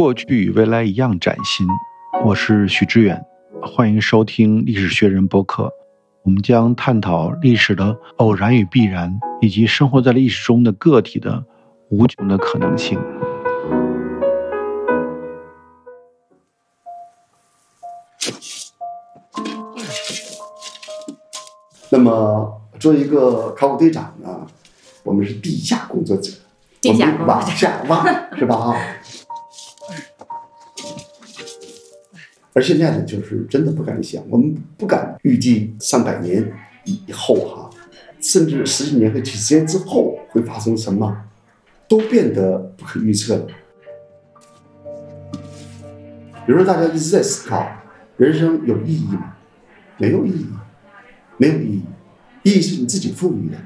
[0.00, 1.66] 过去与未来一样崭新。
[2.24, 3.22] 我是许知远，
[3.60, 5.70] 欢迎收听历史学人播客。
[6.22, 11.44] 我们将探讨历史的偶然与必然，以及生活在历史中的个体的
[11.90, 12.98] 无穷的可能性。
[21.90, 24.46] 那么，作为一个考古队长呢，
[25.02, 26.32] 我们是地下工作者，
[26.80, 28.02] 地下我们往下挖，
[28.34, 28.56] 是吧？
[28.56, 28.74] 啊。
[32.52, 36.52] 而现在呢，就是真的不敢想，我们不敢预计上百年
[36.84, 37.70] 以后哈，
[38.20, 41.24] 甚至十几年和几十年之后会发生什么，
[41.88, 43.46] 都变得不可预测了。
[46.44, 47.70] 比如说，大家一直在思考，
[48.16, 49.36] 人生有意义吗？
[49.98, 50.46] 没有意义，
[51.36, 51.82] 没有意义，
[52.42, 53.56] 意义是你自己赋予的，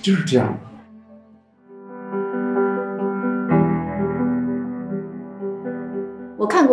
[0.00, 0.58] 就是这样。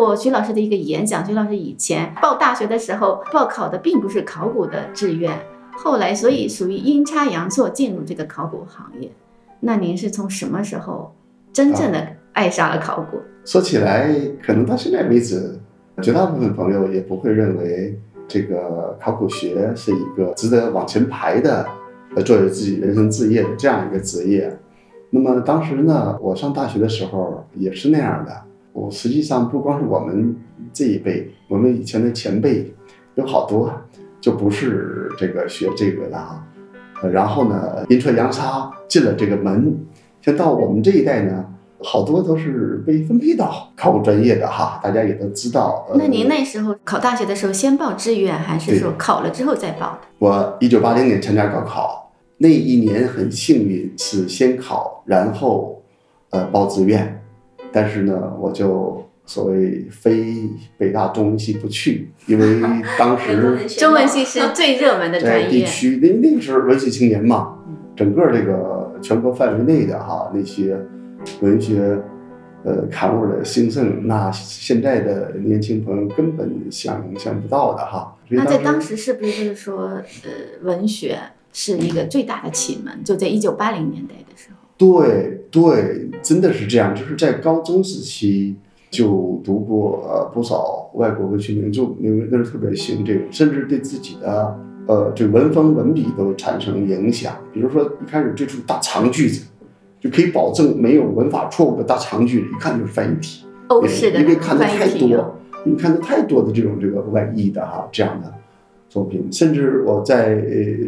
[0.02, 5.31] 过徐老师的一个演讲，徐老师以前报大学的时候报考的并不是考古的志愿，
[5.77, 9.11] 后来所以属于阴差阳错进入这个考古行业。
[9.59, 11.13] 那您是从什么时候
[11.53, 13.19] 真正的爱上了考古？
[13.45, 14.11] 说起来，
[14.43, 15.59] 可能到现在为止，
[16.02, 17.95] 绝大部分朋友也不会认为
[18.27, 21.63] 这个考古学是一个值得往前排的，
[22.15, 24.52] 呃，作为自己人生置业的这样一个职业。
[25.11, 28.31] 那么当时呢，我上大学的时候也是那样的。
[28.73, 30.36] 我实际上不光是我们
[30.72, 32.73] 这一辈，我们以前的前辈
[33.16, 33.72] 有好多
[34.22, 36.41] 就不是这个学这个的啊，
[37.11, 39.77] 然后呢阴错阳差进了这个门，
[40.22, 41.45] 像到我们这一代呢，
[41.83, 45.86] 好多都是被分配到考古专业的哈，大家也都知道。
[45.95, 49.99] 那您那时候考大学的时候先报志愿，还是说考了之后再报的？
[50.19, 55.83] 我一九八零年参加高考，那一年很幸运是先考，然后
[56.30, 57.20] 呃报志愿。
[57.72, 62.61] 但是呢，我就所谓非北大中文系不去，因为
[63.00, 65.49] 当时中文系是最热门的专业。
[65.49, 67.58] 地区那那个时候文学青年嘛，
[67.95, 70.77] 整个这个全国范围内的哈那些
[71.42, 71.98] 文学
[72.65, 78.15] 呃刊物的兴盛，那现在的年轻朋友根本想象不到的哈。
[78.27, 80.03] 那在当时是不是就是说呃
[80.64, 81.17] 文学
[81.53, 83.03] 是一个最大的启蒙？
[83.03, 84.15] 就在一九八零年代。
[84.81, 86.95] 对对，真的是这样。
[86.95, 88.55] 就是在高中时期
[88.89, 97.36] 就读过呃不少外国文学名著，因为那是特别兴这个，甚至对自己的呃这文风文笔都产生影响。
[97.53, 99.45] 比如说一开始接触大长句子，
[99.99, 103.45] 就可以保证没有文法错误的大长句子，一看就是翻译体。
[103.70, 108.33] 哦，是的因为看的太多，你看的太多的这种这个外译的哈这样的
[108.91, 109.31] 作品。
[109.31, 110.35] 甚至我在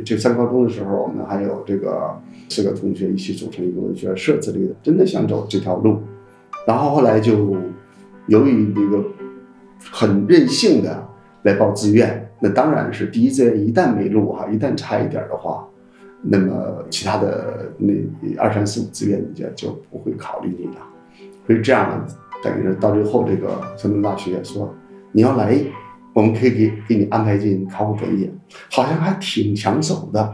[0.06, 2.12] 这上高中的时候，我们还有这个。
[2.50, 5.98] 四个同学一起组成一个文学社之类的，真的想走这条路，
[6.68, 7.56] 然后后来就
[8.28, 9.04] 由于这个
[9.92, 11.08] 很任性的
[11.44, 15.68] 来报志愿，那当然是第一志愿一旦没录哈，一旦差一点的话，
[16.22, 17.94] 那么其他的那
[18.38, 20.82] 二三四五志愿人家就不会考虑你了。
[21.48, 22.06] 所以这样
[22.44, 24.72] 等于到最后这个山东大学说
[25.12, 25.58] 你要来，
[26.14, 28.32] 我们可以给给你安排进考古专业，
[28.72, 30.34] 好像还挺抢手的。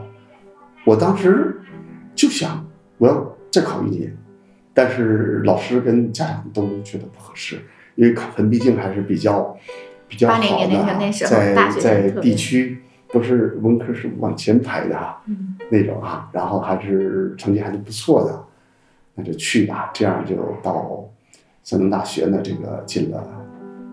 [0.85, 1.55] 我当时。
[2.15, 2.67] 就想
[2.97, 4.13] 我要再考一年，
[4.73, 7.61] 但是老师跟家长都觉得不合适，
[7.95, 9.57] 因为考分毕竟还是比较
[10.05, 12.79] 比较好的，在在地区
[13.13, 15.23] 都是文科是往前排的哈，
[15.69, 18.43] 那种哈，然后还是成绩还是不错的，
[19.15, 21.09] 那就去吧，这样就到
[21.63, 23.23] 山东大学呢，这个进了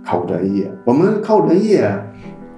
[0.07, 0.71] 考古专业。
[0.85, 1.91] 我们考古专业，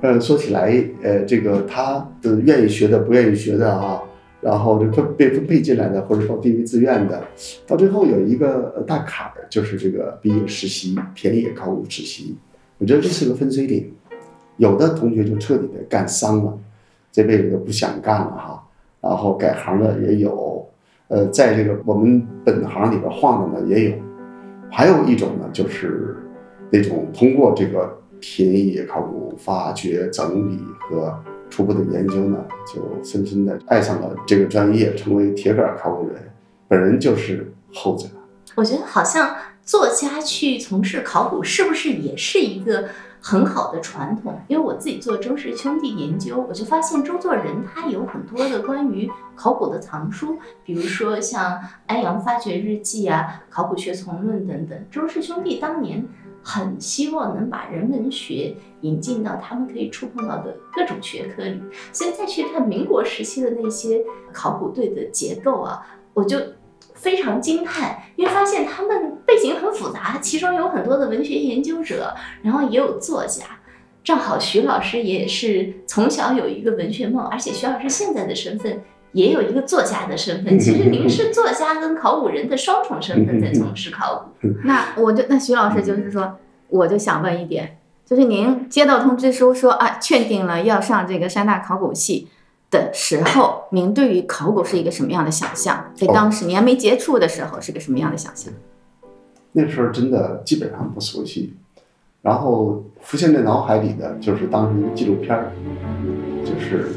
[0.03, 0.73] 呃，说起来，
[1.03, 4.03] 呃，这个他的愿意学的，不愿意学的啊。
[4.41, 7.21] 然后就分被分配进来的，或者说第一自愿的，
[7.67, 12.37] 到最后有一个大坎儿，就是这个毕业实习，田野考古实习。
[12.79, 13.93] 我觉得这是个分水岭，
[14.57, 16.57] 有的同学就彻底的干伤了，
[17.11, 18.63] 这辈子都不想干了哈。
[19.01, 20.65] 然后改行的也有，
[21.09, 23.97] 呃，在这个我们本行里边晃的呢也有。
[24.71, 26.17] 还有一种呢，就是
[26.71, 31.19] 那种通过这个田野考古发掘、整理和。
[31.51, 36.31] 初步的研究呢，就深深的爱上了这个专业，成为铁杆考古人。
[36.69, 38.07] 本人就是后者。
[38.55, 44.39] 我觉得好像作家去从事考古，是不是也是一个很好的传统？
[44.47, 50.37] 因为我自己做周氏兄弟研究，我就发现周作人他有很多的关于考古的藏书，
[50.67, 51.53] 比如说像
[51.87, 54.79] 《安阳发掘日记》啊，《考古学丛论》等等。
[54.91, 56.07] 周氏兄弟当年。
[56.43, 61.61] 很希望能把人文学引进到他们可以触碰到的各种学科里，
[61.93, 64.03] 所以再去看民国时期的那些
[64.33, 66.39] 考古队的结构啊，我就
[66.95, 73.45] 非常惊叹，因为发现他们背景很复杂，其中有很多的文学研究者，然后也有作家。
[74.03, 78.81] 正好徐老师也是从小有一个文学梦，而且徐老师现在的身份
[79.13, 80.59] 也有一个作家的身份。
[80.59, 84.49] 其实您是作家跟考古人的双重身份在从事考古。
[84.65, 86.39] 那我就那徐老师就是说，
[86.69, 92.29] 我就想问一点，就是您接到通知书说啊，确定了要上这个山大考古系
[92.71, 95.93] 的时候，您对于考古是一个什么样的想象？
[95.95, 98.53] 在当时您还没接触的时候，是个什么样的想象？
[99.53, 101.55] 那时候真的基本上不熟悉。
[102.21, 105.53] 然后浮现在脑海里的就是当时一个纪录片儿，
[106.45, 106.91] 就是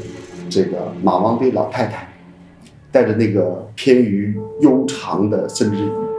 [0.52, 2.06] 这个马王堆老太太
[2.90, 5.78] 带着那个偏于悠长的，甚至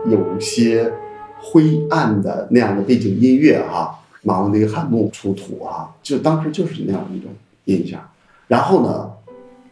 [0.09, 0.91] 有些
[1.39, 3.91] 灰暗的那样的背景音乐啊，
[4.23, 7.29] 马王堆汉墓出土啊，就当时就是那样一种
[7.65, 8.01] 印象。
[8.47, 9.11] 然后呢，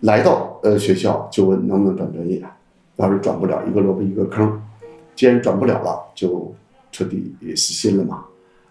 [0.01, 2.39] 来到呃学校就问能不能转专业，
[2.95, 4.61] 当时转不了，一个萝卜一个坑，
[5.15, 6.53] 既然转不了了，就
[6.91, 8.25] 彻底死心了嘛。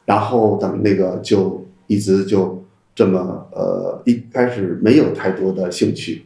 [0.04, 2.59] 然后等那个就一直就
[3.00, 3.18] 这么
[3.52, 6.22] 呃，一开始没有太多的兴趣，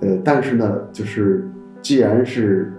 [0.00, 1.50] 呃，但是呢，就是
[1.82, 2.72] 既然是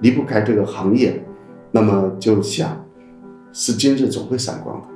[0.00, 1.22] 离不开这个行业，
[1.70, 2.84] 那么就想
[3.52, 4.88] 是金子总会闪光的，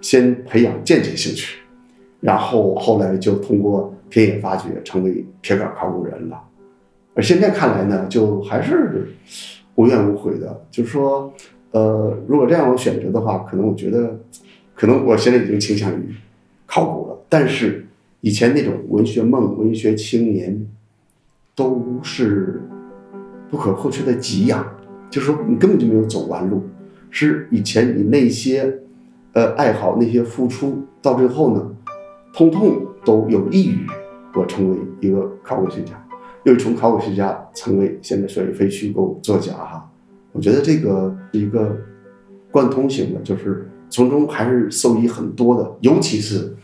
[0.00, 1.58] 先培养间接兴趣，
[2.20, 6.40] 然后后来就通过田野发掘成为铁杆考古人了，
[7.16, 9.08] 而现在看来呢，就还是
[9.74, 11.34] 无怨无悔的，就是说。
[11.72, 14.16] 呃，如果这样我选择的话，可能我觉得，
[14.76, 16.14] 可能我现在已经倾向于
[16.66, 17.01] 考古。
[17.32, 17.86] 但是
[18.20, 20.66] 以前那种文学梦、文学青年，
[21.56, 22.60] 都是
[23.50, 24.62] 不可或缺的给养。
[25.08, 26.62] 就是说，你根本就没有走弯路，
[27.08, 28.80] 是以前你那些
[29.32, 31.74] 呃爱好、那些付出，到最后呢，
[32.34, 33.86] 通通都有益于
[34.34, 35.92] 我成为一个考古学家，
[36.44, 39.90] 又从考古学家成为现在所谓非虚构作家哈。
[40.32, 41.78] 我觉得这个是一个
[42.50, 45.78] 贯通型的，就是从中还是受益很多的。
[45.80, 46.54] 尤其是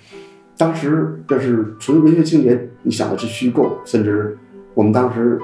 [0.58, 4.36] 当时这是纯文学青年，你想的是虚构，甚至
[4.74, 5.38] 我们当时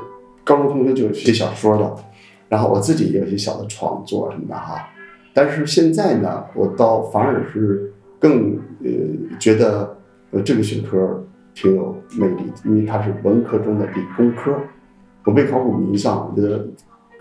[0.44, 1.96] 高中同学就写小说的，
[2.48, 4.86] 然后我自己也有些小的创作什么的哈。
[5.32, 8.90] 但是现在呢，我倒反而是更呃
[9.38, 9.96] 觉得
[10.32, 11.24] 呃这个学科
[11.54, 14.54] 挺有魅力，因为它是文科中的理工科。
[15.24, 16.66] 我被考古迷上，我觉得。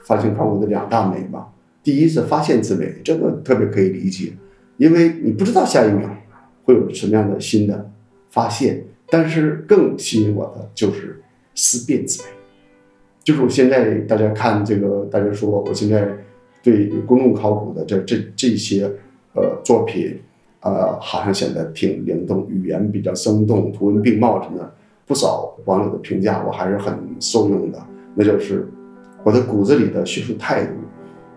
[0.05, 1.47] 发现考古的两大美嘛，
[1.81, 4.33] 第一是发现之美，这个特别可以理解，
[4.75, 6.09] 因为你不知道下一秒
[6.63, 7.91] 会有什么样的新的
[8.29, 8.83] 发现。
[9.09, 11.21] 但是更吸引我的就是
[11.53, 12.27] 思辨之美，
[13.23, 16.07] 就是我现在大家看这个，大家说我现在
[16.63, 18.89] 对公共考古的这这这些
[19.33, 20.19] 呃作品，
[20.61, 24.73] 呃，好像显得挺灵动，语言比较生动，图文并茂什么的，
[25.05, 28.67] 不少网友的评价我还是很受用的，那就是。
[29.25, 30.73] 我的骨子里的学术态度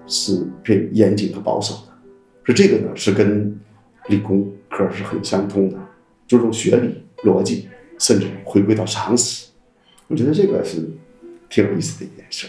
[0.09, 1.93] 是偏严谨和保守的，
[2.43, 3.57] 是这个呢，是跟
[4.09, 4.45] 理工
[4.77, 5.79] 科是很相通的，
[6.29, 7.69] 注重学理、逻辑，
[7.99, 9.47] 甚至回归到常识。
[10.09, 10.87] 我觉得这个是
[11.49, 12.47] 挺有意思的一件事。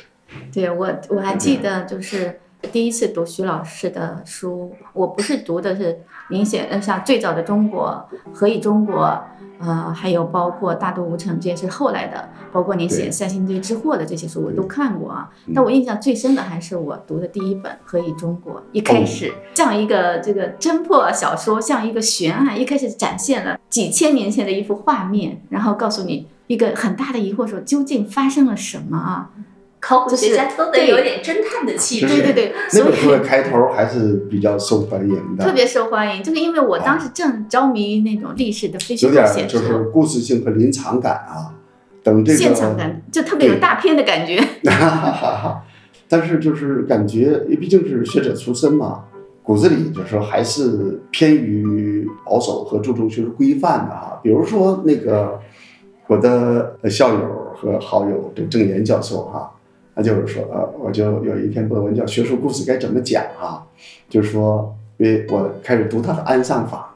[0.51, 2.37] 对我，我还记得就是
[2.71, 5.99] 第一次读徐老师的书，我不是读的是
[6.29, 9.21] 您写的像最早的中国、何以中国。
[9.59, 15.31] 呃，还有包括《大都无城》，这些是后来的，包括您写《三星堆之祸》的这些书，我都看过啊。
[15.55, 29.31] 但我印象最深的还是我读的第一本《何以中国》，一开始像一个这个侦破小说，像一个悬案，一开始展现了几千年前的一幅画面，然后告诉你一个很大的疑惑，说究竟发生了什么啊？
[29.79, 32.07] 考古学家都得有点侦探的气质。
[32.07, 35.45] 对对对，那本书的开头还是比较受欢迎的。
[35.45, 41.53] 特别受欢迎，就是因为我当时正着迷于那种历史的非虚构写作，就是故事性和临场感啊，
[42.03, 44.43] 等这个现场感，就特别有大片的感觉。
[46.09, 49.03] 但是就是感觉，因为毕竟是学者出身嘛，
[49.43, 54.19] 骨子里就是说还是偏于保守和注重学术规范的哈。
[54.23, 55.39] 比如说那个
[56.07, 59.51] 我的校友和好友这郑岩教授哈。
[59.97, 63.65] 那就是说，呃，我就有一篇博文叫《学术故事该怎么讲》啊，
[64.07, 66.95] 就是说，因为我开始读他的《安上法》，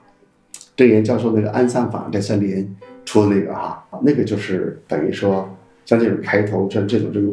[0.75, 5.49] 郑岩教授那个《安上法》在三联出的那个哈，那个就是等于说，
[5.83, 7.27] 像这种开头，像这种这个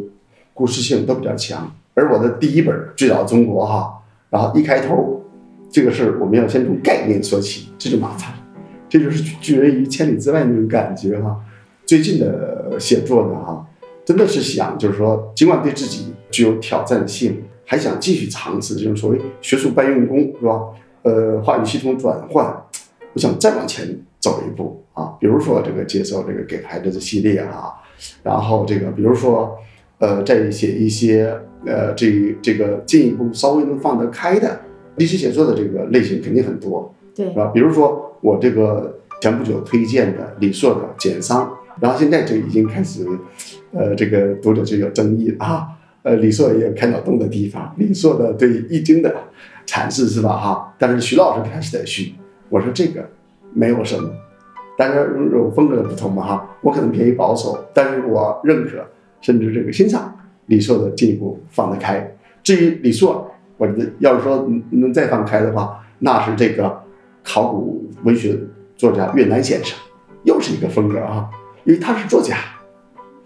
[0.55, 1.71] 故事性都比较强。
[1.93, 3.93] 而我的第一本《最早中国》哈，
[4.31, 5.23] 然后一开头，
[5.71, 8.39] 这个是我们要先从概念说起，这就麻烦了，
[8.89, 11.39] 这就是拒人于千里之外那种感觉哈。
[11.85, 13.67] 最近的写作呢哈。
[14.09, 20.63] 真的是想，就是说，尽管对自己具有挑战性，还想继续尝试这种所谓学术搬运工，是吧？
[21.03, 22.47] 呃，话语系统转换，
[23.13, 23.87] 我想再往前
[24.19, 25.13] 走一步啊。
[25.21, 27.75] 比如说这个接受这个给孩子的系列啊，
[28.23, 29.55] 然后这个比如说，
[29.99, 34.59] 呃，再写一些呃这这个进一步稍微能放得开的
[34.97, 37.51] 历史写作的这个类型肯定很多，对是，吧？
[37.53, 41.47] 比如说我这个前不久推荐的李硕的《简桑》，
[41.81, 43.07] 然后现在就已经开始，
[43.73, 45.69] 呃，这个读者就有争议啊。
[46.05, 49.15] 呃，李硕也有开脑洞的地方，李硕的对《易经》的
[49.67, 50.31] 阐释是吧？
[50.31, 52.15] 哈，但是徐老师开始在续，
[52.49, 53.05] 我说这个
[53.53, 54.09] 没有什么，
[54.79, 58.87] 大家有风格的不同嘛哈，我可能偏于保守，但是我认可
[59.21, 60.17] 甚至这个欣赏
[60.47, 62.17] 李硕的进一步放得开。
[62.45, 66.81] 至于李硕，我觉得要是说能再放开的话，那是这个
[67.25, 68.39] 考古文学
[68.77, 69.77] 作家岳南先生，
[70.23, 71.29] 又是一个风格啊，
[71.69, 72.39] 因为他是作家，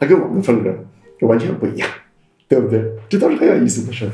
[0.00, 0.74] 他跟我们的风格
[1.16, 1.88] 就完全不一样，
[2.48, 2.82] 对不对？
[3.08, 4.10] 这都是很有意思的事儿。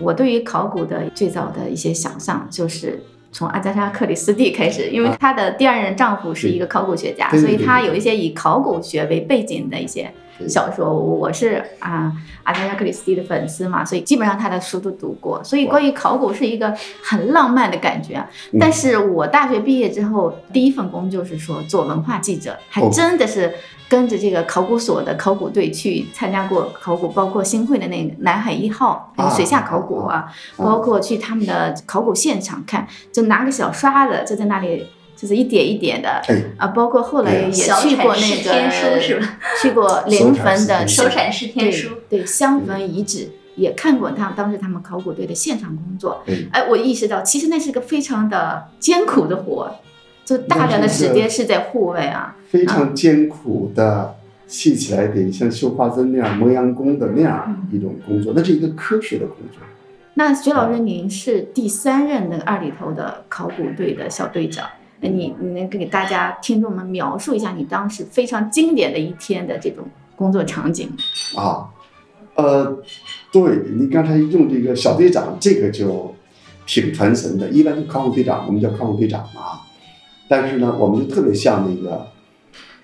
[0.00, 3.00] 我对于考古的最早的一些想象就是。
[3.32, 10.10] 从阿加莎·克里斯蒂开始，因为她的第二任丈夫是一个考古学家，对对对所以她有一些以考古学为背景的一些对
[10.48, 10.92] 小说。
[10.92, 12.12] 我是啊
[12.42, 15.42] 阿加莎·克里斯蒂的粉丝嘛，所以基本上他的书都读过。
[15.42, 18.24] 所以关于考古是一个很浪漫的感觉。
[18.60, 23.52] 但是我大学毕业之后，第一份工就是说做文化记者，还哦真的是
[23.88, 30.26] 跟着这个考古所的考古队去参加过考古，包括新会的那个南海一号那个水下考古啊，
[30.56, 34.86] 包括去他们的考古现场看，就拿个小刷子就在那里。
[35.16, 39.38] 就是一点一点的哎啊，包括后来也去过那个天书是吧？
[39.62, 46.22] 去过临汾的手手阐释天书，对香坟遗址，也看过他当时他们考古队的现场工作。
[46.26, 49.74] 对哎，我意识到其实那是个非常的艰苦的活，
[50.24, 52.36] 就大量的时间是在户外啊。
[52.48, 59.60] 非常艰苦的，细起来得像绣花针那样磨洋工的那样一种工作，那是一个科学的工作。
[60.18, 69.84] 那徐老师，您是第三任那个二里头的考古队的小队长，那你你能给大家听众们描述一下你当时非常经典的一天的这种
[70.16, 70.90] 工作场景？
[71.36, 71.68] 啊，
[72.34, 72.82] 呃，
[73.30, 76.14] 对你刚才用这个小队长，这个就
[76.66, 77.48] 挺传神的。
[77.50, 79.60] 一般是考古队长，我们叫考古队长嘛，
[80.28, 82.06] 但是呢，我们就特别像那个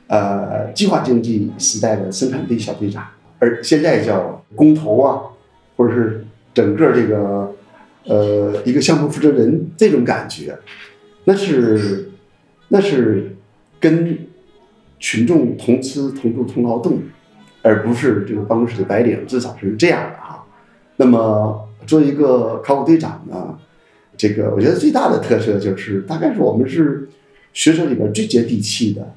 [0.09, 3.07] 呃计划经济时代的生产队小队长，
[3.38, 5.23] 而现在叫工头啊，
[5.76, 7.54] 或者是整个这个
[8.04, 10.57] 呃一个项目负责人这种感觉，
[11.25, 12.11] 那是
[12.69, 13.37] 那是
[13.81, 14.19] 跟
[14.99, 17.02] 群众同吃同住同劳动。
[17.64, 20.45] 而不是这个办公室的白领，至少是这样的哈。
[20.97, 23.57] 那么作为一个考古队长呢，
[24.17, 27.09] 这个我觉得最大的特色就是，大概是我们是
[27.52, 29.14] 学者里边最接地气的，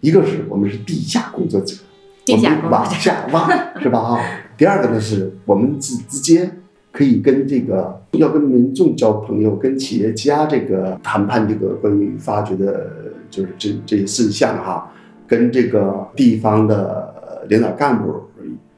[0.00, 1.76] 一个是我们是地下工作者，
[2.24, 4.18] 地下工作者我们往下挖是吧啊？
[4.56, 6.50] 第二个呢是我们直直接
[6.96, 12.90] 可以跟这个要跟民众交朋友，跟企业家这个谈判这个关于发掘的，
[13.28, 14.90] 就是这这些事项哈，
[15.26, 17.14] 跟这个地方的。
[17.48, 18.12] 领导干部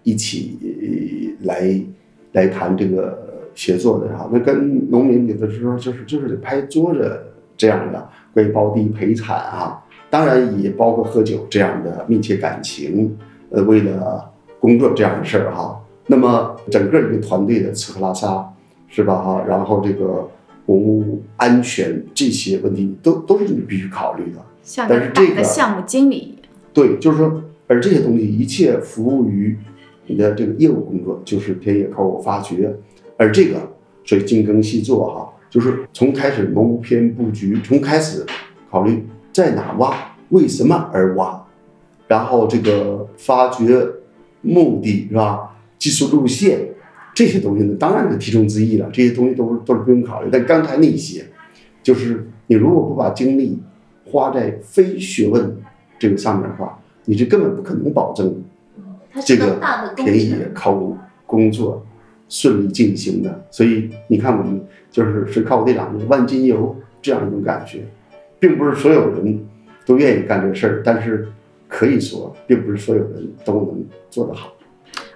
[0.03, 1.81] 一起来
[2.33, 3.19] 来谈这个
[3.55, 7.19] 协作的哈，那跟农民有的时候就是就是得拍桌子
[7.57, 13.17] 这样的，关于包地赔产啊，当然也包括喝酒这样的密切感情，
[13.49, 15.81] 呃，为了工作这样的事儿哈。
[16.09, 18.53] 那么整个一个团队的吃喝拉撒
[18.89, 20.29] 是吧哈，然后这个
[20.67, 24.41] 文物安全这些问题都都是你必须考虑的。
[24.65, 26.43] 像个大的项目经理一样。
[26.73, 27.45] 对，就是说。
[27.71, 29.55] 而这些东西一切服务于
[30.07, 32.75] 你的这个业务工作，就是田野考古发掘。
[33.19, 33.57] 而这个
[34.07, 38.25] 所以精耕细作哈，就是从开始谋篇布局，从开始
[38.71, 39.95] 考虑在哪挖，
[40.31, 41.45] 为什么而挖，
[42.07, 43.87] 然后这个发掘
[44.41, 45.55] 目的是吧？
[45.89, 46.69] 技术路线
[47.15, 48.91] 这些东西呢，当然是其中之一了。
[48.93, 50.29] 这些东西都是都是不用考虑。
[50.31, 51.25] 但刚才那些，
[51.83, 53.59] 就是你如果不把精力
[54.05, 55.57] 花在非学问
[55.99, 58.43] 这个上面的话，你是根本不可能保证
[59.25, 59.59] 这个
[59.97, 61.83] 田野考古工作
[62.29, 63.47] 顺利进行的。
[63.51, 67.87] 所以你看，我们就是是考古队长万金油这样一种感觉，
[68.39, 69.41] 并不是所有人
[69.87, 71.27] 都愿意干这事儿，但是
[71.67, 74.53] 可以说，并不是所有人都能做得好。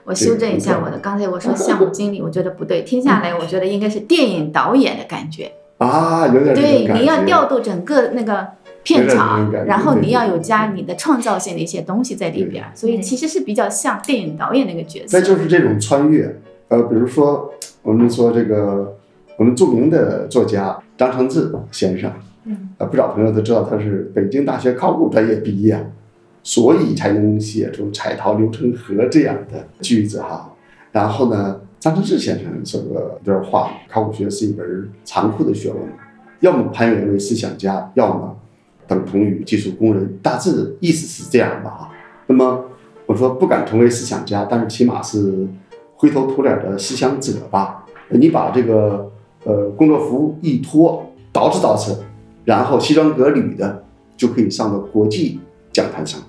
[0.05, 8.47] 我修正一下我的，刚才我说项目经理，我觉得不对，听下来我觉得应该是电影导演的感觉啊，有点对，你要调度整个那个。
[8.85, 15.17] 片场，然后你要有加你的创造性的一些东西在里边，所以其实是比较像电影导演那个角色。
[15.17, 18.97] 那就是这种穿越，呃，比如说我们说这个
[19.37, 22.13] 我们著名的作家张承志先生，
[22.45, 25.93] 嗯，呃，不少朋友都知道他是北京大学考古专业毕业，
[26.43, 30.53] 所以才能写出“彩陶流成河”这样的句子哈。
[30.91, 35.79] 然后呢，张承志先生说过一段话：考古学是一门残酷的学问，
[36.41, 38.37] 要么攀援为思想家，要么。
[38.89, 41.89] 等同于技术工人，大致意思是这样的哈。
[42.27, 42.65] 那么，
[43.07, 45.47] 我说不敢成为思想家，但是起码是
[45.97, 47.87] 灰头土脸的思想者吧。
[48.09, 49.11] 你把这个
[49.45, 51.97] 呃工作服一脱，捯饬捯饬，
[52.45, 53.83] 然后西装革履的
[54.17, 55.41] 就可以上到国际
[55.73, 56.21] 讲坛上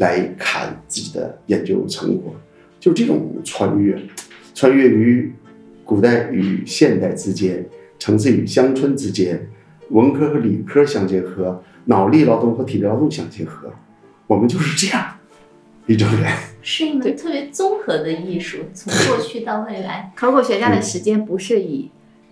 [0.00, 2.34] 来看自己的研究成果，
[2.80, 3.96] 就这种穿越，
[4.54, 5.32] 穿越于
[5.84, 7.64] 古代与现代之间，
[7.98, 9.48] 城市与乡村之间，
[9.90, 13.72] 文科和理科相结合，脑力劳动和体力劳动相结合，
[14.26, 15.18] 我们就是这样
[15.86, 16.32] 一种人。
[16.62, 20.12] 是一门特别综合的艺术，从过去到未来。
[20.16, 21.90] 考古学家的时间不是以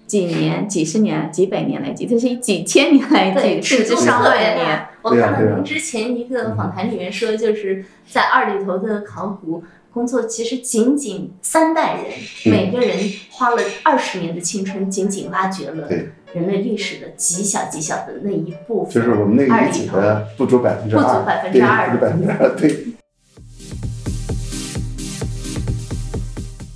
[0.09, 4.87] 几年、几十年、几百年来计，它是以几千年来对，计，甚至上万年。
[5.03, 9.63] 我看到您之前一个访谈里面说，就是在二里头的考古
[9.93, 12.05] 工作，其实仅仅三代人，
[12.51, 12.99] 每个人
[13.31, 15.87] 花了二十年的青春，仅仅挖掘了
[16.33, 18.95] 人类历史的极小极小的那一部分。
[18.95, 22.87] 就是我们那个遗址的不足百分之二，不足百分之二，不足百分之二，对。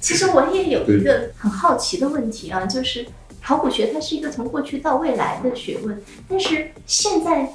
[0.00, 3.06] 其实我也有一个很好奇的问题啊，就是
[3.42, 7.50] 考古学它是一个从过去到未来的学问，但是现在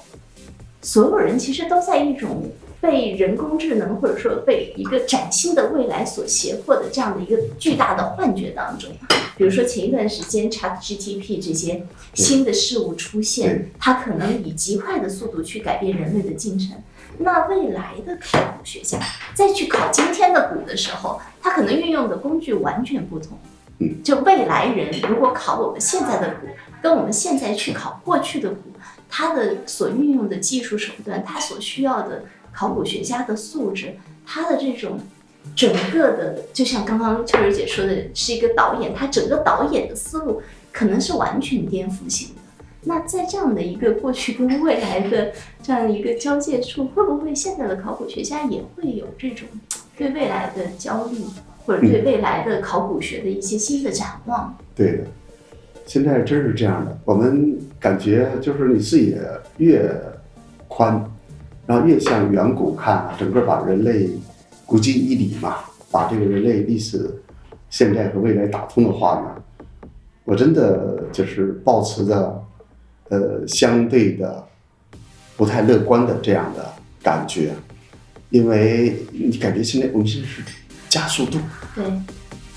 [0.81, 8.91] 所有人其实都在一种被人工智能或者说被一个崭新的未来所胁迫的这样的一个巨大的幻觉当中。
[9.35, 16.75] 比如说前一段时间 ChatGPT 这些新的事物出现，它可能以极快的速度去改变人类的进程。
[17.19, 18.99] 那未来的考古学家
[19.33, 23.37] 再去考今天的古的时候，他可能运用的工具完全不同。
[24.03, 26.47] 就未来人如果考我们现在的古，
[26.81, 28.71] 跟我们现在去考过去的古，
[29.09, 34.99] 他的所运用的技术手段，他所需要的考古学家的素质，他的这种
[35.55, 40.41] 整个的，就像刚刚秋儿姐说的，是一个导演，他整个导演的思路
[40.71, 42.41] 可能是完全颠覆性的。
[42.83, 49.47] 那在这样的一个过去跟未来的这样一个交界处，会不会现在的考古学家也会有这种
[49.97, 51.17] 对未来的焦虑，
[51.67, 54.57] 或者对未来的考古学的一些新的展望？
[54.73, 55.03] 对的，
[55.85, 56.97] 现在真是这样的。
[57.03, 59.21] 我们感觉就是你视野
[59.57, 59.93] 越
[60.69, 61.05] 宽，
[61.65, 64.09] 然后越向远古看啊，整个把人类
[64.65, 65.57] 古今一理嘛，
[65.91, 67.11] 把这个人类历史、
[67.69, 69.87] 现在和未来打通的话呢，
[70.23, 72.43] 我真的就是保持着。
[73.09, 74.45] 呃，相对的
[75.37, 77.53] 不太乐观的这样的感觉，
[78.31, 80.41] 因为你感觉现在我们现在是
[80.89, 81.39] 加速度，
[81.75, 81.83] 对，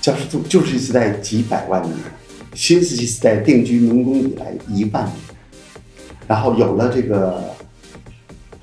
[0.01, 1.93] 加速度旧石器时代几百万年，
[2.53, 5.15] 新石器时代定居农耕以来一万年，
[6.27, 7.43] 然后有了这个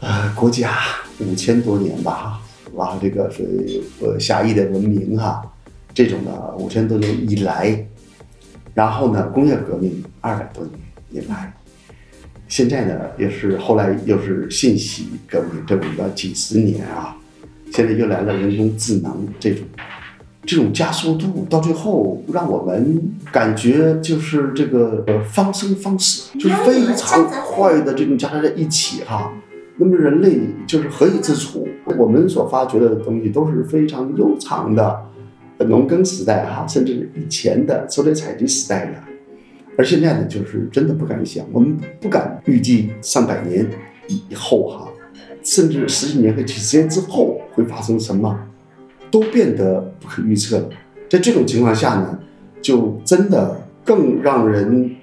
[0.01, 0.79] 呃国家
[1.21, 2.41] 五千多年吧，
[2.75, 5.43] 哇，这个是呃狭义的文明哈，
[5.93, 7.87] 这种的五千多年以来，
[8.75, 10.79] 然后呢工业革命二百多年
[11.11, 11.53] 以来。
[12.49, 17.15] 现在呢，也是后来又是信息革命，这五个几十年啊，
[17.79, 19.65] 现在又来了人工智能这种，
[20.43, 29.33] 这种加速度，到最后让我们感觉就是这个方生方死，就是非常快的这种加在一起哈。
[29.77, 31.69] 那么人类就是何以自处？
[31.97, 35.07] 我们所发掘的东西都是非常悠长的
[35.69, 38.95] 农耕时代哈，甚至以前的狩猎采集时代的。
[39.77, 43.65] 而现在呢，就是真的不敢想，我们不敢预计上百年
[44.09, 44.89] 以后哈，
[45.49, 48.39] 甚至十几年和几十年之后会发生什么，
[49.11, 50.69] 都变得不可预测了。
[51.09, 52.19] 在这种情况下呢，
[52.61, 54.95] 就真的更让人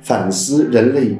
[0.00, 1.18] 反思人类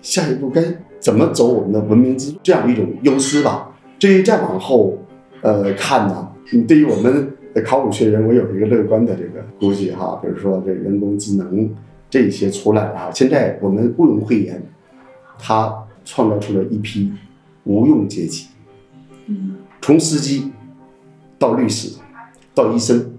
[0.00, 0.62] 下一步该
[1.00, 3.76] 怎么走我们的文明之路这样一种忧思吧。
[3.98, 4.96] 至于再往后，
[5.42, 6.28] 呃，看呢，
[6.68, 7.32] 对于我们
[7.64, 11.68] 考古学人，我有一个乐观的这个估计哈，比如说这人工智能。
[12.08, 13.10] 这些出来了！
[13.12, 14.62] 现在我们毋庸讳言，
[15.40, 15.74] 他
[16.04, 17.12] 创造出了一批
[17.66, 18.46] 无用阶级。
[19.26, 20.50] 嗯，从司机
[21.38, 21.98] 到律师
[22.54, 23.12] 到医生，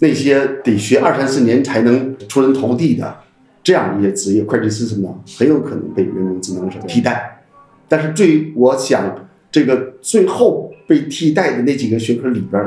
[0.00, 3.18] 那些得学二三十年才能出人头地的
[3.62, 7.44] 这样一些职业，会计师什么的，很有可能被人工智能所替代。
[7.88, 12.62] 但是最我想，这个最后被替代的那几个学科里边，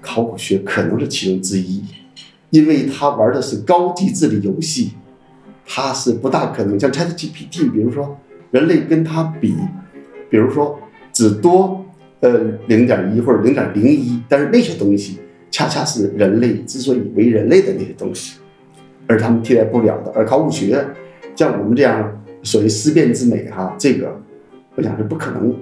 [0.00, 1.84] 考古学可能是其中之一。
[2.50, 4.92] 因为他玩的是高机智的游戏，
[5.66, 8.16] 他是不大可能像 ChatGPT，比如说
[8.52, 9.54] 人类跟他比，
[10.30, 10.78] 比如说
[11.12, 11.84] 只多
[12.20, 18.38] 呃零点一或者零点零一，但是那些东西恰恰是人类之所以为人类的那些东西，
[19.06, 20.12] 而他们替代不了的。
[20.14, 20.84] 而考古学
[21.34, 24.20] 像我们这样所谓思辨之美哈，这个
[24.74, 25.54] 我想是不可能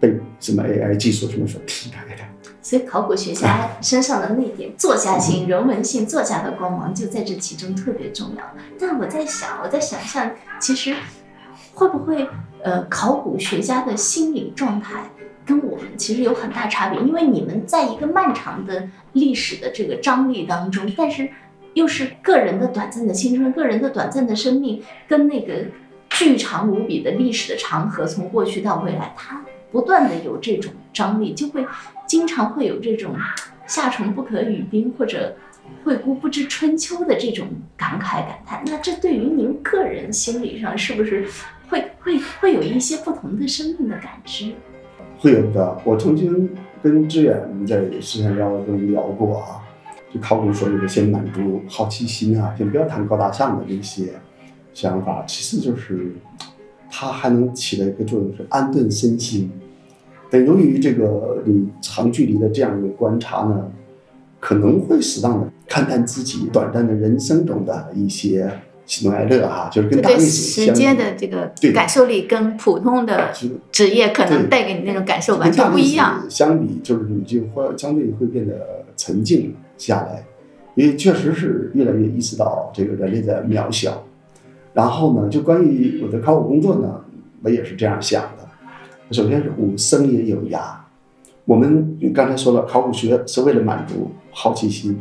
[0.00, 2.22] 被什么 AI 技术什么所替代的。
[2.64, 8.44] 所以，考古学家身上的那点作家性、人文性、作家的光芒就在这其中特别重要。
[8.78, 10.30] 但我在想，我在想象，
[10.60, 10.94] 其实
[11.74, 12.24] 会不会
[12.62, 15.10] 呃，考古学家的心理状态
[15.44, 21.28] 跟我们其实有很大差别，因为你们在一个漫长的历史的这个张力当中，但是
[21.74, 25.64] 又是个人的短暂的青春、个人的短暂的生命，跟那个
[26.10, 31.66] 巨长无比的历史的长河，从过去到未来，它不断的有这种张力，就会
[32.06, 33.16] 经常会有这种
[33.66, 35.34] 夏虫不可语冰或者
[35.82, 38.62] 惠顾不知春秋的这种感慨感叹。
[38.66, 41.26] 那这对于您个人心理上是不是
[41.72, 44.52] 会会会有一些不同的生命的感知？
[45.18, 45.78] 会有的。
[45.84, 46.50] 我曾经
[46.82, 49.64] 跟志远在私下聊中聊过啊，
[50.12, 54.12] 就考古所谓的先满足好奇心啊，先不要谈高大上的这些
[54.74, 56.12] 想法，其实就是
[56.90, 59.50] 它还能起到一个作用，是安顿身心。
[60.30, 63.70] 但由于这个你长距离的这样一个观察呢，
[64.38, 68.50] 可能会适当的看淡自己短暂的人生中的一些
[68.84, 76.24] 喜怒哀乐哈，就是跟大对历史相时间的这个对感受力跟普通的是职业可能带给你那种感受完全不一样。
[76.28, 80.24] 相比，就是你就会相对会变得沉静下来，
[80.74, 84.04] 因为确实是越来越意识到这个人类的渺小。
[84.74, 87.00] 然后呢，就关于我的考古工作呢，
[87.42, 88.48] 我也是这样想的。
[89.10, 90.60] 首先是我们生也有涯，
[91.44, 94.98] 我们刚才说了，考古学是为了满足好奇心，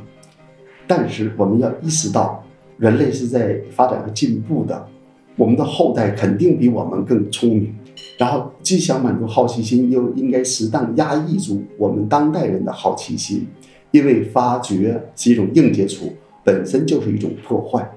[0.85, 2.43] 但是我们要意识到，
[2.81, 4.87] 人类是在发展和进步的，
[5.35, 7.75] 我们的后代肯定比我们更聪明。
[8.17, 13.47] 然后既想满足好奇心，又应该适当压抑住我们当代人的好奇心，
[13.91, 16.11] 因为发掘是一种硬接触，
[16.43, 17.87] 本身就是一种破坏。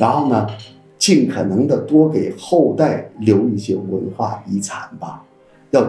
[0.00, 0.44] 然后呢，
[0.98, 5.22] 尽可能的多给后代留一些文化遗产吧，
[5.70, 5.88] 要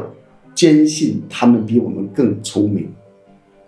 [0.54, 2.88] 坚信他们比我们更聪明。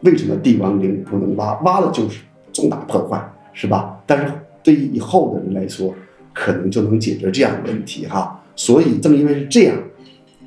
[0.01, 1.59] 为什么帝王陵不能挖？
[1.61, 3.99] 挖了就是重大破坏，是吧？
[4.05, 4.31] 但是
[4.63, 5.93] 对于以后的人来说，
[6.33, 8.43] 可能就能解决这样的问题哈。
[8.55, 9.77] 所以正因为是这样，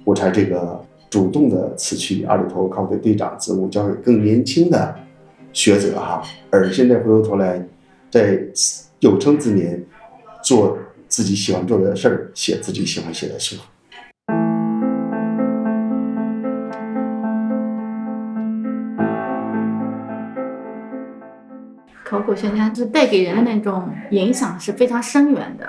[0.05, 4.95] 我才这个主动的辞去二里头考古队队长职务，交给更年轻的
[5.53, 6.23] 学者哈。
[6.51, 7.65] 而现在回过头来，
[8.11, 8.39] 在
[9.01, 9.85] 有生之年，
[10.43, 13.57] 做自己喜欢做的事儿，写自己喜欢写的书。
[22.09, 25.69] 考古学家就带给人的那种影响是非常深远的。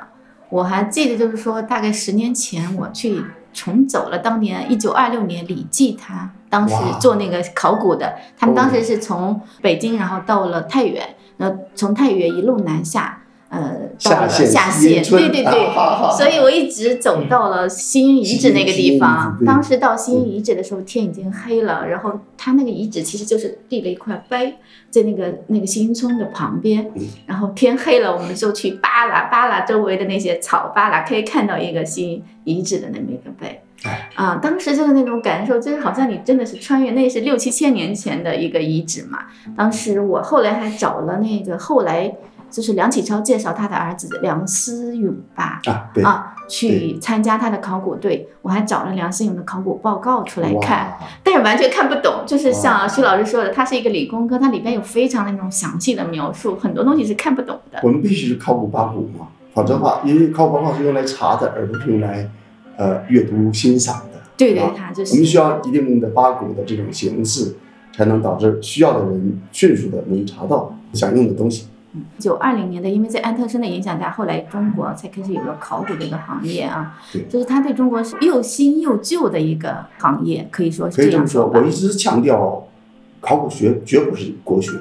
[0.49, 24.55] 我还记得，就是说，大概十年前我去重走了当年一九二六年李济他当时做那个考古的，他们当哦时是从北京，然后到了太原，呃从太原一路南下，呃，到了下线对对对，所以我一直走到了西营遗址那个地方当时到西营遗址的时候，天已经黑了，然后它那个遗址其实就是立了一块碑，
[24.89, 27.03] 在那个那个西营村的旁边嗯。
[27.25, 33.61] 然后天黑了，我们就去扒拉扒拉周围的那些草扒拉，可以看到一个新遗址的那么一个碑。
[33.83, 39.19] 哎啊，当时就是那种感受，就是好像你真的是穿越，那是六七千年前的一个遗址嘛。
[39.55, 42.11] 当时我后来还找了那个后来
[42.57, 52.23] 就是梁启超介绍他的儿子梁思永吧，啊，对，啊，去参加他的考古队，我还找了梁思永的考古报告出来看，但是完全看不懂。
[52.25, 57.79] 就是像徐老师说的，他是一个理工科，它里边有非常那种详细的描述，很多东西是看不懂的。
[57.83, 62.27] 我们必须是考古八股嘛，否则的话，因为考古报告是用来查的，而不是用来
[62.75, 64.19] 呃阅读欣赏的。
[64.35, 67.55] 对对啊，他就我们需要一定的八股的这种形式，
[67.95, 71.67] 才能导致需要的人迅速的能查到想用的东西。
[72.19, 81.71] 九二零年的，因为在安特生的影响下，后来中国才开始有了考古这个行业啊对，就是他对中国是又新又旧的一个行业，可以说是可以这么说我一。
[81.71, 82.67] 直强调，
[83.21, 84.71] 考古学绝不是国学。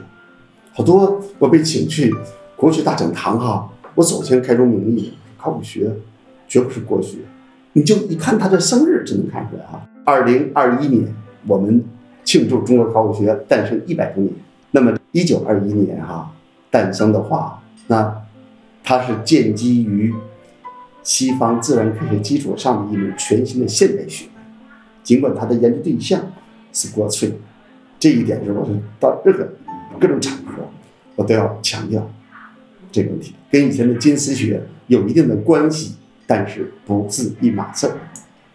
[0.72, 2.10] 好多我被请去
[2.56, 5.92] 国学大讲堂哈，我首先开宗明义，考古学
[6.48, 7.18] 绝不是国学。
[7.74, 9.86] 你就一看他的生日就能看出来哈。
[10.06, 11.14] 二零二一年，
[11.46, 11.84] 我们
[12.24, 14.32] 庆祝中国考古学诞生一百周年。
[14.70, 16.30] 那么一九二一年哈
[16.76, 18.22] 诞生的话，那
[18.84, 20.14] 它是建基于
[21.02, 24.26] 西方自然科学基础上的一门全新的现代学。
[25.02, 26.20] 尽管它的研究对象
[26.74, 27.32] 是国粹，
[27.98, 29.48] 这一点是我是到任何
[29.98, 30.68] 各种场合
[31.14, 32.06] 我都要强调
[32.92, 37.96] 这个问题，跟以前的金丝学有一定的关系，但是不是一码事儿。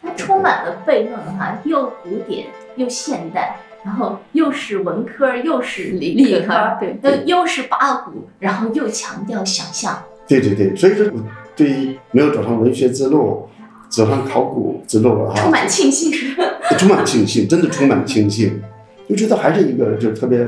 [0.03, 10.03] 它充满了悖论哈，又古典又现代，然后又是文科又是理科理科，对呃，又是八股，然后又强调想象。
[10.27, 11.19] 对对对，所以说我
[11.55, 13.47] 对于没有走上文学之路，
[13.89, 16.11] 走上考古之路啊，充满庆幸？
[16.77, 18.61] 充满庆幸，真的充满庆幸，
[19.09, 20.47] 就觉得还是一个就是特别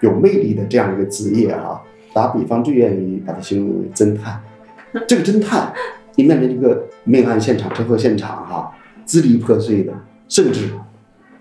[0.00, 1.80] 有魅力的这样一个职业哈、
[2.12, 4.42] 打比方，最愿意把它形容为侦探。
[5.06, 5.72] 这个侦探，
[6.16, 8.72] 你面临这个命案现场、车祸现场哈、
[9.06, 9.92] 支离破碎的，
[10.28, 10.70] 甚至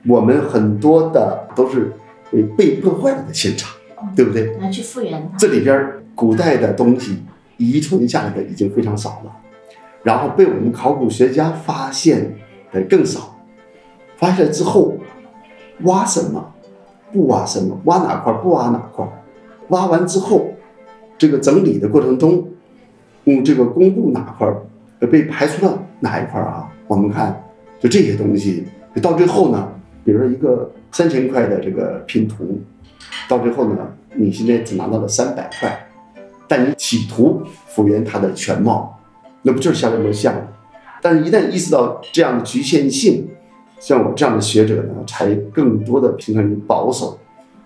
[0.07, 1.93] 我们很多的都是
[2.57, 3.75] 被破坏了的现场，
[4.15, 4.57] 对不对？
[4.61, 5.37] 要去复原它。
[5.37, 7.23] 这里边古代的东西
[7.57, 9.31] 遗存下来的已经非常少了，
[10.03, 12.35] 然后被我们考古学家发现
[12.71, 13.29] 的更少。
[14.17, 14.95] 发现了之后，
[15.81, 16.53] 挖什么，
[17.11, 19.05] 不挖什么，挖哪块不挖哪块，
[19.69, 20.47] 挖完之后，
[21.17, 22.47] 这个整理的过程中，
[23.25, 24.47] 嗯，这个公布哪块
[25.07, 26.71] 被排除了哪一块啊？
[26.87, 27.43] 我们看，
[27.81, 28.65] 就这些东西，
[29.01, 29.67] 到最后呢，
[30.03, 32.61] 比如说一个三千块的这个拼图，
[33.27, 33.77] 到最后呢，
[34.15, 35.87] 你现在只拿到了三百块，
[36.47, 38.99] 但你企图复原它的全貌，
[39.41, 40.35] 那不就是像这么像？
[41.01, 43.27] 但是，一旦意识到这样的局限性，
[43.79, 47.19] 像我这样的学者呢，才更多的偏向于保守，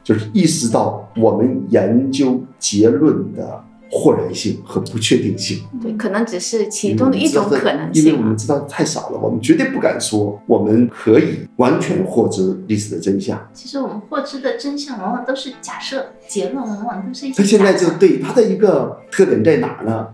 [0.04, 5.63] 就是意识到我们研究结论的豁然性和不确定性。
[5.82, 8.04] 对，可能只是其中的一种可能性。
[8.04, 13.50] 因为我们知道太少了，我们绝对不敢说我们可以完全获知历史的真相。
[13.54, 17.41] 其实我们获知的真相往往都是假设，结论往往都是一些。
[17.41, 20.08] 他现在就对他的一个特点在哪呢？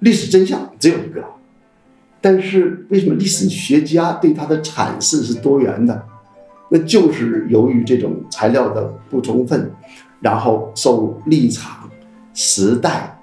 [0.00, 1.24] 历史真相只有一个。
[2.20, 6.06] 但是为什么历史学家对它的阐释是多元的？
[6.70, 9.70] 那就是由于这种材料的不充分，
[10.20, 11.90] 然后受立场、
[12.32, 13.13] 时代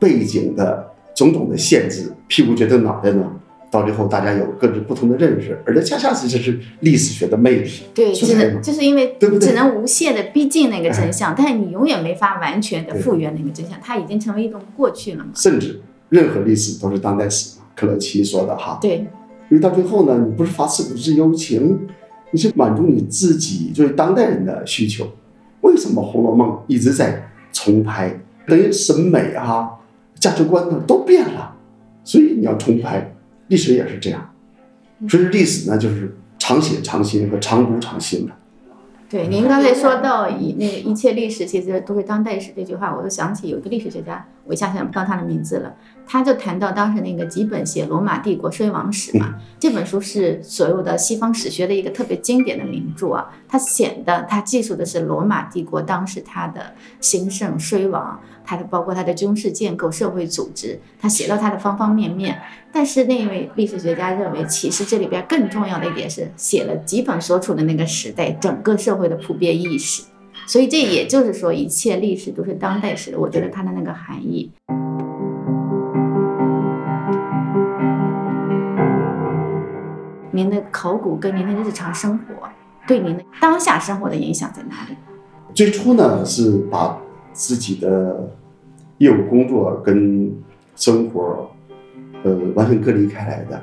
[0.00, 3.24] 背景的种种的限制，屁股决定脑袋呢。
[3.70, 7.70] 到最后，大家有各自不同的认识，而这恰恰是这是历史学的魅力。
[7.94, 9.16] 对，只能就是因为？
[9.40, 15.30] 只能无限的逼近那个真相，但是你永远没法完全的复原那个真相，它已经成为一种过去了嘛。
[15.36, 17.58] 甚至任何历史都是当代史。
[17.76, 18.96] 克洛奇说的哈，对，
[19.48, 21.78] 因为到最后呢，你不是发自古之幽情，
[22.32, 25.06] 你是满足你自己作为当代人的需求。
[25.62, 28.20] 为什么《红楼梦》一直在重拍？
[28.46, 29.70] 等于审美啊、
[30.20, 31.56] 价值观呢都变了，
[32.04, 33.16] 所以你要重拍。
[33.48, 34.30] 历史也是这样，
[35.08, 38.32] 所以历史呢就是常写常新和常读常新的。
[39.08, 45.72] 对，您刚才说到以那个一切历史其实都是当代史这句话，我就想起有一个历史学家，我一下想不到他的名字了。
[46.04, 53.30] 他就谈到当时那个几本写罗马帝国衰亡史嘛，这本书是所有的西方史学的一个特别经典的名著啊。
[53.48, 62.40] 它写的，它记述的是罗马帝国当时它的兴盛衰亡，它的包括它的军事建构、社会组织，它写到它的方方面面。
[62.72, 70.02] 但是那位历史学家认为，其实这里边更重要的一点是写了几本所处的那个时代整个社会的普遍意识。
[70.50, 73.20] 所以这也就是说，一切历史都是当代史的。
[73.20, 74.50] 我觉得它的那个含义。
[80.32, 82.48] 您的考古跟您的日常生活
[82.88, 84.96] 对您的当下生活的影响在哪里？
[85.54, 86.98] 最初呢是把
[87.32, 88.28] 自己的
[88.98, 90.36] 业务工作跟
[90.74, 91.48] 生活
[92.24, 93.62] 呃完全隔离开来的。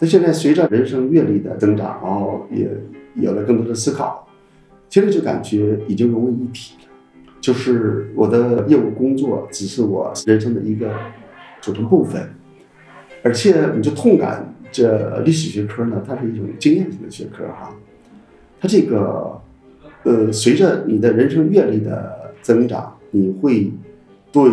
[0.00, 2.68] 但现在随着人生阅历的增长，然后也
[3.14, 4.25] 有了更多的思考，
[4.88, 6.88] 现在就感觉已经融为一体了。
[7.40, 10.92] 就是我的业务工作只是我人生的一个
[11.60, 12.30] 组成部分，
[13.22, 14.52] 而且你就痛感。
[14.72, 17.74] 这历史学科呢，它是一种经验性的学科哈，
[18.60, 19.40] 它这个
[20.02, 23.72] 呃，随着你的人生阅历的增长，你会
[24.32, 24.50] 对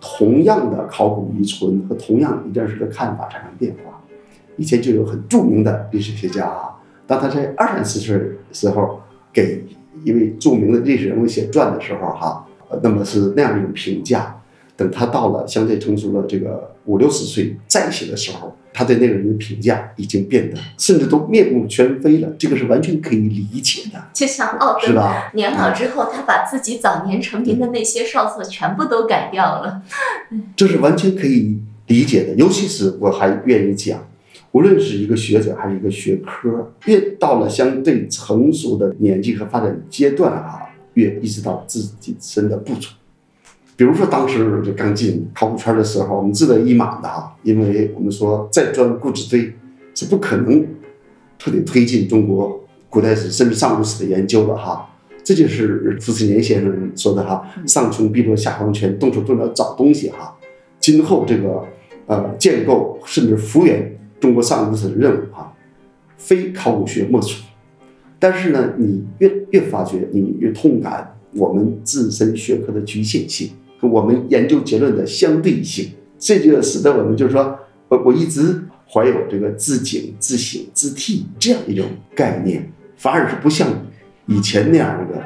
[0.00, 3.98] 同样的考古遗存和同样一件事的看法产生变化。
[4.56, 9.00] 以前就有很著名的历史学家啊，当他在二三十岁时候
[9.34, 9.62] 给
[10.04, 12.46] 一位著名的历史人物写传的时候哈，
[12.82, 14.40] 那么是那样一种评价。
[14.76, 22.28] 等他到了相对成熟的这个五六十岁再写的时候，他对那个人的评价已经变得甚至都面目全非了。
[22.36, 24.02] 这个是完全可以理解的。
[24.12, 25.30] 就像奥是吧？
[25.34, 29.80] 年老之后，他把自己早年成名的那些少作全部都改掉了。
[30.56, 32.34] 这是完全可以理解的。
[32.34, 34.04] 尤其是我还愿意讲，
[34.54, 40.60] 无论是一个学者还是一个学科，越到了相对成熟的年纪和发展阶段啊，
[40.94, 42.90] 越意识到自己身的不足。
[43.76, 49.52] 比如说，当时就刚进考古圈的时候，我们志得意满的哈，因为我们说再钻故纸堆
[49.92, 50.64] 是不可能
[51.36, 54.88] 彻底推进中国古代史甚至上古史的研究的哈。
[55.24, 60.36] 这就是傅斯年先生说的哈：“上穷碧落下黄泉，动手动脚找东西哈。”
[60.78, 61.64] 今后这个
[62.06, 63.93] 呃建构甚至复原
[64.24, 65.54] 中国上古史的任务哈，
[66.16, 67.44] 非考古学莫属。
[68.18, 73.86] 但是呢，你越越发觉，你越痛感我们自身学科的局限性和。
[73.86, 77.54] 我们研究结论的相对性，这就使得我们就是说，
[77.90, 81.84] 我我一直怀有这个自警、自省、自替这样一种
[82.14, 83.68] 概念，反而是不像
[84.24, 85.22] 以前那样那个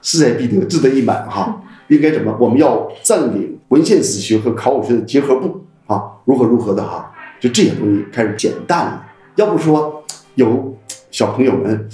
[0.00, 1.60] 势在必得、志得意满哈。
[1.88, 2.36] 应该怎么？
[2.40, 7.12] 我们要占领文献史学和考古学的结合部啊，如何如何的哈？
[7.40, 9.06] 就这些东西开始减淡了。
[9.36, 10.76] 要不说有
[11.10, 11.88] 小朋友们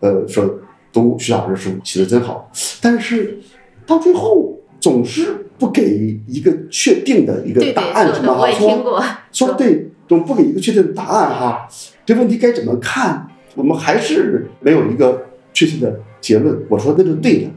[0.00, 0.58] 呃，说
[0.92, 3.38] 读徐老师书写的真好，但是
[3.86, 8.50] 到最后总是不给一个确定的一个答案，什么哈？
[8.50, 9.04] 说。
[9.32, 11.68] 说对，总不给一个确定的答案哈。
[12.04, 13.28] 这问题该怎么看？
[13.54, 16.62] 我们还是没有一个确切的结论。
[16.68, 17.50] 我说那就对了，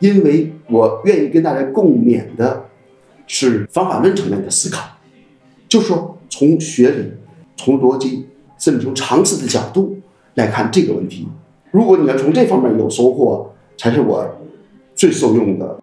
[0.00, 2.64] 因为我愿意跟大家共勉的
[3.26, 4.98] 是方法论层面的思考，
[5.68, 7.12] 就说从学理、
[7.56, 8.26] 从逻辑，
[8.58, 9.96] 甚至从常识的角度
[10.34, 11.28] 来看这个问题。
[11.70, 14.36] 如果你要从这方面有收获，才是我
[14.94, 15.78] 最受用的。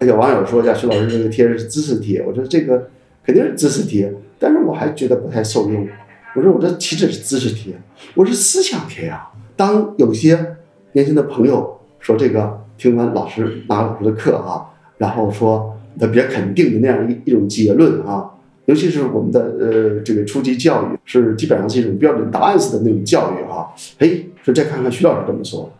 [0.00, 2.88] 有网友说：“呀，徐老师这个贴是知识贴。”我说：“这个
[3.24, 5.86] 肯定是知识贴，但是我还觉得不太受用。
[6.34, 7.74] 我说我这岂止是知识贴，
[8.14, 10.56] 我是思想贴呀、当有些
[10.92, 14.66] 年轻的朋友说这个听完老师拿老师的课啊，
[14.98, 18.28] 然后说的比较肯定的那样一一种结论啊，
[18.66, 24.08] 尤其是我们的呃这个初级教育是基本上是一种标准答案式的那种教育哈、哎，
[24.42, 25.72] 说再看看徐老师怎么说，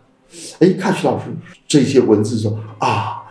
[0.59, 1.27] 哎，看徐老师
[1.69, 3.23] 这些文字说啊，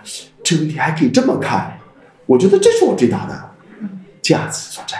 [0.43, 1.77] 这个问题还可以这么看，
[2.25, 3.51] 我觉得这是我最大的
[4.21, 4.97] 价值所在。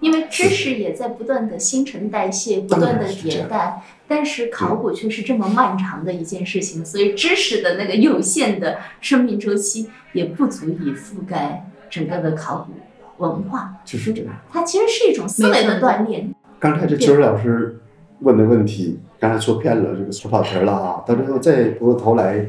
[0.00, 12.74] 因为知识也在不断的新陈代谢，不断的迭代，但是考古却是这么漫长的一件事情，所以知识的那个有限的生命周期也不足以覆盖整个的考古
[13.18, 13.74] 文化。
[13.84, 14.32] 就是这样。
[14.50, 16.34] 它其实是一种思维的锻炼。
[16.58, 17.78] 刚才这秋儿老师
[18.20, 21.04] 问的问题，刚才说偏了，这个说跑题儿了啊。
[21.06, 22.46] 到最后再回过头来，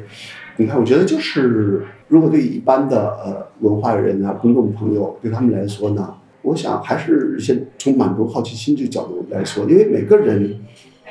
[0.58, 10.60] 你看，我觉得就是，如果对一般的呃文化人啊、公众朋友，对他们来说呢，我想还是先从满足好奇心这个角度来说，因为每个人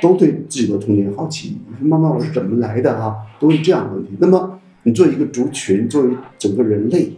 [0.03, 4.16] 都对自己的童年好奇，妈妈我是怎么来的啊，都是这样的问题。
[4.18, 7.12] 那么你作为一个族群，作为整个人类，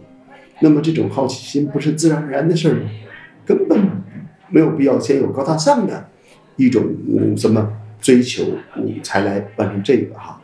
[0.61, 2.81] 那么这种好奇心不是自然而然的事儿吗？
[3.45, 3.79] 根本
[4.49, 6.07] 没有必要先有高大上的
[6.55, 6.83] 一种
[7.35, 8.43] 什么追求，
[8.77, 10.39] 嗯才来完成这个哈。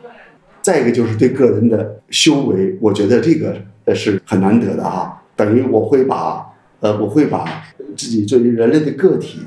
[0.60, 5.22] 再一个就是对个人的修为，我觉得这个呃是很难得的哈。
[5.36, 6.44] 等于我会把
[6.80, 7.64] 呃我会把
[7.96, 9.38] 自己作为人类的个体，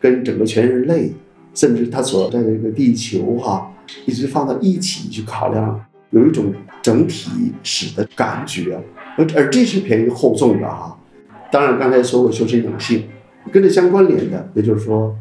[0.00, 1.12] 跟整个全人类，
[1.52, 3.70] 甚至他所在的这个地球哈，
[4.06, 8.78] 一直放到一起去考量，有一种整体史的感觉，
[9.16, 10.98] 而而这是偏于厚重的哈。
[11.50, 13.04] 当然，刚才说过修身养性，
[13.52, 15.16] 跟这相关联的，也就是说，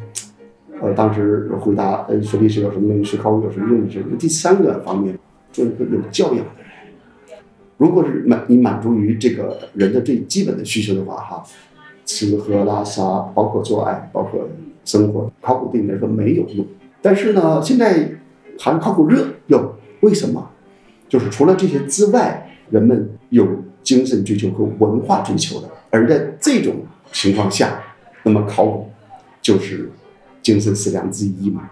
[0.81, 5.17] 呃，当时回答呃学历史有什么用，学考古有什么用的是第三个方面，
[5.51, 7.39] 做一个有教养的人。
[7.77, 11.43] 如果是满你满足于这个人的最基本的需求的话，哈，
[12.05, 13.01] 吃喝拉撒，
[13.33, 14.49] 包括做爱，包括
[14.83, 16.65] 生活，考古对你来说没有用。
[17.01, 18.09] 但是呢，现在
[18.57, 20.49] 好像考古热有，为什么？
[21.07, 23.45] 就是除了这些之外，人们有
[23.85, 26.77] 精神追求和文化追求的，而在这种
[27.11, 27.79] 情况下，
[28.23, 28.91] 那么考古
[29.43, 29.91] 就是
[30.41, 31.69] 精神食粮之一嘛。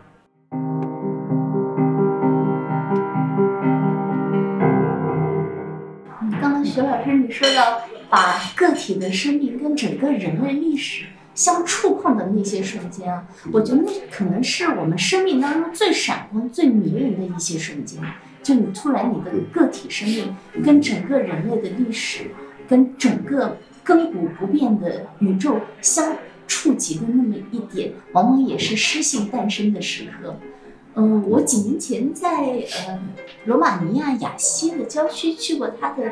[6.39, 17.99] 刚刚徐老师你说到把个体的生命跟整个人类历史相触碰的那些瞬间啊，我觉得那可能是我们生命当中最闪光、最迷人的一些瞬间。
[18.43, 22.25] 就你突然你的个体生命跟整个人类的历史，
[22.67, 30.35] 跟整个亘古不变的宇宙相触及的那么一点，往往也是诗性诞生的时刻。
[30.95, 32.27] 嗯，我几年前在
[32.87, 33.01] 呃
[33.45, 36.03] 罗马尼亚雅西的郊区去过它的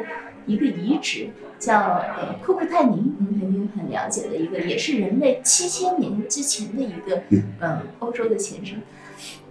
[0.47, 1.77] 一个遗址，叫
[2.17, 7.21] 呃库库泰尼，您肯定很了解的一个，也是人类七千年之前的一个
[7.59, 8.81] 呃欧洲的前身。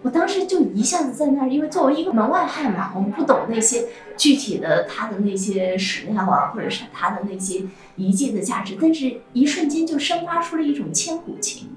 [0.03, 3.85] 我当时就一下子在那儿，因为作为一个门外汉嘛，我们不懂那些
[4.17, 7.65] 具体的他的那些史料啊，或者是他的那些
[7.97, 11.69] 遗迹的价值，但是一瞬间就生发出了一种千古情。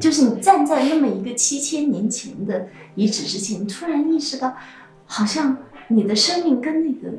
[0.00, 4.54] 就是你站在那么一个七千年前的遗址之前，突然意识到，
[5.04, 7.16] 好像你的生命跟那个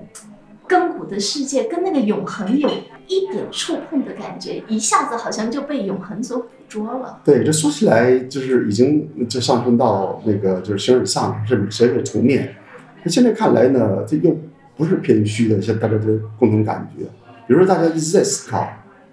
[0.67, 2.67] 亘古的世界，跟那个永恒有
[3.07, 7.21] 一点触碰的感觉，一下子好像就被永恒所捕捉了。
[7.23, 12.55] 对，这说起来就是已经就上升到那个就是形而上是哲学层面。
[13.03, 14.37] 那现在看来呢，这又
[14.75, 17.05] 不是偏虚的，像大家的共同感觉。
[17.47, 18.67] 比如说，大家一直在思考，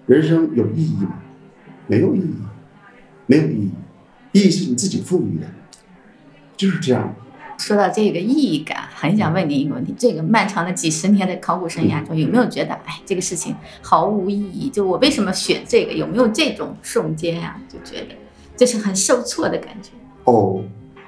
[0.07, 1.19] 人生有意义吗？
[1.87, 2.35] 没有意义，
[3.27, 3.71] 没有意义，
[4.33, 5.47] 意义是你自己赋予的，
[6.57, 7.15] 就是这样。
[7.57, 14.69] 说到这个意义感，很想问您一个问题：这个漫长的几十年的考古生涯中，有没有觉得，哎，这个事情毫无意义？
[14.69, 15.93] 就我为什么选这个？
[15.93, 18.15] 有没有这种瞬间呀、就觉得
[18.55, 19.91] 这是很受挫的感觉。
[20.25, 20.61] 哦，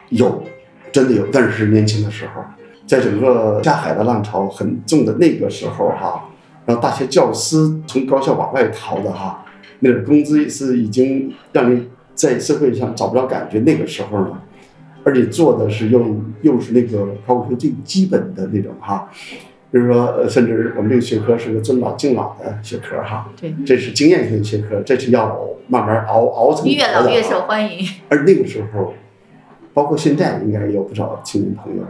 [0.09, 0.43] 有，
[0.91, 2.41] 真的有，但是是年轻的时候，
[2.85, 6.29] 在整个下海的浪潮很重的那个时候哈，
[6.65, 9.45] 然后大学教师从高校往外逃的哈，
[9.79, 13.59] 那个工资是已经让你在社会上找不着感觉。
[13.59, 14.41] 那个时候呢，
[15.07, 16.05] 而且做的是又
[16.41, 19.09] 又是那个考古学最基本的那种哈，
[19.71, 25.39] 比如说，呃甚至我们这个学科是个尊老敬老的学科哈，对，这是经验性学科，这是要
[25.69, 27.87] 慢慢熬熬成越老越受欢迎。
[28.09, 28.93] 而那个时候，
[29.73, 31.83] 包括现在，应该有不少青年朋友，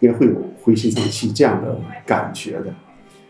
[0.00, 0.32] 应该会有
[0.64, 2.74] 灰心丧气这样的感觉的。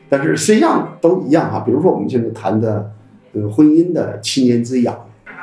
[0.09, 2.91] 但是实际上都一样哈，比如说我们现在谈的，
[3.35, 4.99] 呃，婚姻的七年之痒，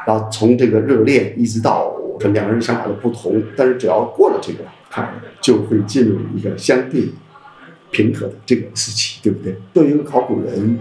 [0.07, 7.09] 然后从这个热恋一直到这两个人想法的不同，但是只要过了这个坎，就会进入一个相对
[7.91, 9.55] 平和的这个时期，对不对？
[9.74, 10.80] 作为一个考古人，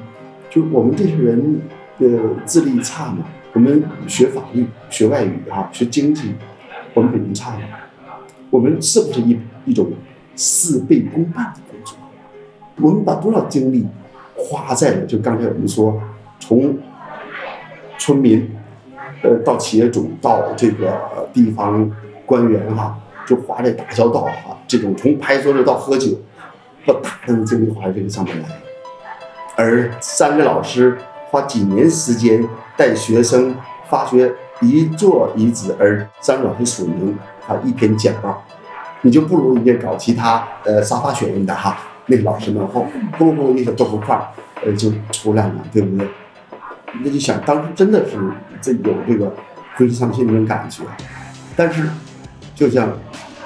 [0.51, 1.61] 就我们这些人，
[1.99, 2.09] 呃，
[2.47, 6.35] 智力差嘛，我们学法律、学外语啊、学经济，
[6.95, 7.63] 我们比人差吗？
[8.51, 9.93] 我们是不是一一种
[10.35, 11.97] 事倍功半的工作？
[12.77, 13.87] 我们把多少精力
[14.35, 15.07] 花在了？
[15.07, 16.01] 就刚才我们说，
[16.39, 16.79] 从
[17.99, 18.51] 村民，
[19.23, 21.91] 呃，到企业主，到这个地方
[22.25, 22.97] 官员哈、
[23.27, 26.09] 就花这打交道哈、这种从拍桌子到喝酒，
[26.85, 28.49] 把大量的精力花在这个上面来。
[29.57, 30.97] 而三个老师
[31.31, 32.47] 花几年时间
[32.77, 33.55] 带学生
[33.89, 38.45] 发掘一座遗址，而三个老师署名啊一篇简报，
[39.01, 42.87] 你就不如人家搞其他呃沙发选人的哈，那个老师们后
[43.19, 44.29] 轰隆轰隆一小豆腐块儿，
[44.65, 46.07] 呃就出来了，对不对？
[47.05, 48.17] 那就想当时真的是
[48.61, 49.35] 这有这个
[49.75, 50.83] 灰心丧气那种感觉，
[51.55, 51.89] 但是
[52.55, 52.99] 就像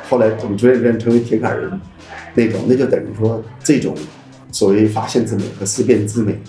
[0.09, 1.81] 后来我们逐渐逐渐成为铁杆人
[2.35, 3.95] 那种，那就等于说这种
[4.53, 6.41] 所谓发现之美和思辨之美，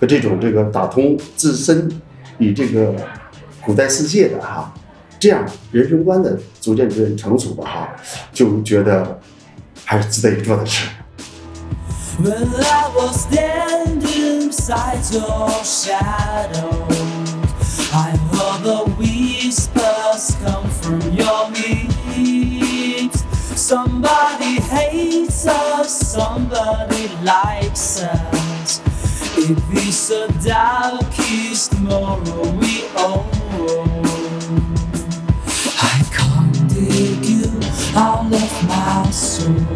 [0.00, 1.90] 和这种这个打通自身
[2.38, 2.94] 与这个
[3.60, 4.72] 古代世界的哈，
[5.18, 7.88] 这样人生观的逐渐逐渐成熟的哈，
[8.32, 9.18] 就觉得
[9.84, 10.88] 还是值得一做的事。
[12.16, 16.86] When I was standing beside your shadow,
[17.92, 23.24] I heard the whispers come from your lips.
[23.60, 28.80] Somebody hates us, somebody likes us.
[29.36, 33.26] If It is the darkest tomorrow we own.
[35.82, 37.60] I can't dig you
[37.96, 39.73] out of my soul.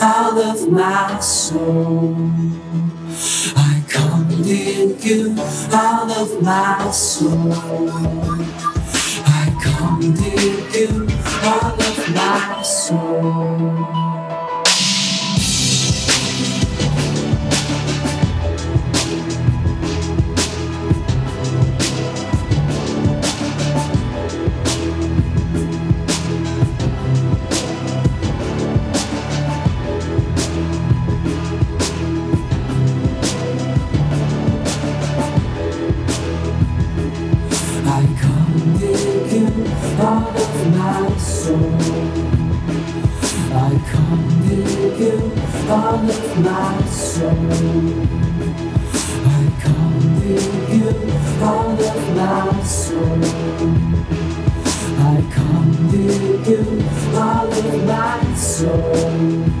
[0.00, 2.16] Out of my soul.
[3.56, 5.36] I can't dig you
[5.72, 7.52] out of my soul.
[9.26, 11.08] I can't dig you
[11.42, 13.77] out of my soul.
[40.00, 41.72] Out of my soul.
[43.50, 45.18] I can't dig you
[45.68, 47.52] out of my soul.
[49.26, 50.90] I can't dig you
[51.42, 53.22] out of my soul.
[55.00, 56.64] I can't dig you
[57.14, 59.57] out of my soul.